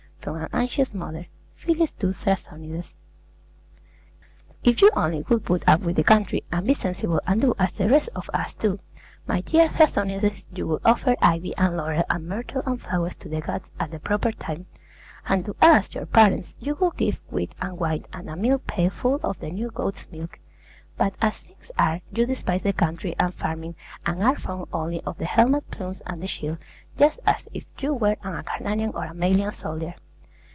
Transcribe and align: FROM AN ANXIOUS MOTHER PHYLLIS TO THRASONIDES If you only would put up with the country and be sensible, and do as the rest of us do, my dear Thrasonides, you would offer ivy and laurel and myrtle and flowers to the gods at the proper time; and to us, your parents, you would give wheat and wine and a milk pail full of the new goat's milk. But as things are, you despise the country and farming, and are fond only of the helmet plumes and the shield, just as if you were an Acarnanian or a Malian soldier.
FROM 0.23 0.35
AN 0.35 0.49
ANXIOUS 0.53 0.93
MOTHER 0.93 1.25
PHYLLIS 1.55 1.93
TO 1.93 2.13
THRASONIDES 2.13 2.93
If 4.63 4.79
you 4.83 4.91
only 4.95 5.23
would 5.23 5.43
put 5.45 5.67
up 5.67 5.79
with 5.81 5.95
the 5.95 6.03
country 6.03 6.43
and 6.51 6.67
be 6.67 6.75
sensible, 6.75 7.19
and 7.25 7.41
do 7.41 7.55
as 7.57 7.71
the 7.71 7.89
rest 7.89 8.09
of 8.13 8.29
us 8.31 8.53
do, 8.53 8.77
my 9.25 9.41
dear 9.41 9.67
Thrasonides, 9.67 10.45
you 10.53 10.67
would 10.67 10.81
offer 10.85 11.15
ivy 11.23 11.55
and 11.57 11.75
laurel 11.75 12.03
and 12.07 12.27
myrtle 12.29 12.61
and 12.67 12.79
flowers 12.79 13.15
to 13.15 13.29
the 13.29 13.41
gods 13.41 13.71
at 13.79 13.89
the 13.89 13.97
proper 13.97 14.31
time; 14.31 14.67
and 15.25 15.43
to 15.45 15.55
us, 15.59 15.91
your 15.95 16.05
parents, 16.05 16.53
you 16.59 16.75
would 16.75 16.97
give 16.97 17.19
wheat 17.31 17.55
and 17.59 17.79
wine 17.79 18.05
and 18.13 18.29
a 18.29 18.35
milk 18.35 18.67
pail 18.67 18.91
full 18.91 19.19
of 19.23 19.39
the 19.39 19.49
new 19.49 19.71
goat's 19.71 20.05
milk. 20.11 20.37
But 20.97 21.15
as 21.19 21.39
things 21.39 21.71
are, 21.79 21.99
you 22.11 22.27
despise 22.27 22.61
the 22.61 22.73
country 22.73 23.15
and 23.19 23.33
farming, 23.33 23.73
and 24.05 24.21
are 24.21 24.37
fond 24.37 24.67
only 24.71 25.01
of 25.01 25.17
the 25.17 25.25
helmet 25.25 25.71
plumes 25.71 25.99
and 26.05 26.21
the 26.21 26.27
shield, 26.27 26.59
just 26.95 27.19
as 27.25 27.47
if 27.55 27.65
you 27.79 27.95
were 27.95 28.17
an 28.21 28.35
Acarnanian 28.43 28.91
or 28.93 29.05
a 29.05 29.15
Malian 29.15 29.51
soldier. 29.51 29.95